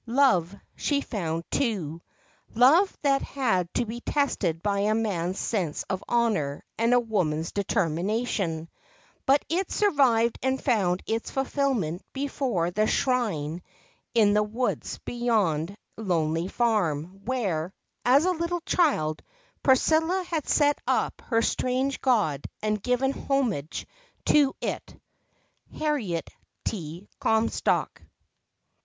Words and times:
Love, 0.07 0.55
she 0.75 0.99
found, 0.99 1.43
too 1.51 2.01
love 2.55 2.91
that 3.03 3.21
had 3.21 3.71
to 3.71 3.85
be 3.85 4.01
tested 4.01 4.63
by 4.63 4.79
a 4.79 4.95
man's 4.95 5.37
sense 5.37 5.83
of 5.91 6.03
honour 6.09 6.63
and 6.79 6.91
a 6.91 6.99
woman's 6.99 7.51
determination, 7.51 8.67
but 9.27 9.45
it 9.47 9.71
survived 9.71 10.39
and 10.41 10.59
found 10.59 11.03
its 11.05 11.29
fulfilment 11.29 12.01
before 12.13 12.71
the 12.71 12.87
Shrine 12.87 13.61
in 14.15 14.33
the 14.33 14.41
woods 14.41 14.97
beyond 15.05 15.77
Lonely 15.97 16.47
Farm, 16.47 17.21
where, 17.25 17.71
as 18.03 18.25
a 18.25 18.31
little 18.31 18.61
child, 18.61 19.21
Priscilla 19.61 20.23
had 20.23 20.49
set 20.49 20.81
up 20.87 21.21
her 21.27 21.43
Strange 21.43 22.01
God 22.01 22.41
and 22.63 22.81
given 22.81 23.11
homage 23.11 23.85
to 24.25 24.55
it. 24.61 24.99
Harriet 25.77 26.31
T. 26.65 27.07
Comstock. 27.19 28.01